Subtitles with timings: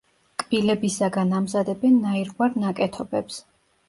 [0.43, 3.39] კბილებისაგან ამზადებენ ნაირგვარ ნაკეთობებს.